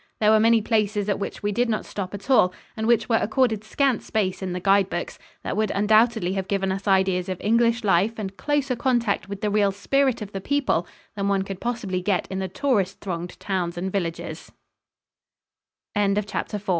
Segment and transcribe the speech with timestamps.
[0.19, 3.17] There were many places at which we did not stop at all, and which were
[3.21, 7.39] accorded scant space in the guide books, that would undoubtedly have given us ideas of
[7.39, 11.61] English life and closer contact with the real spirit of the people than one could
[11.61, 13.71] possibly get in the tourist thronged town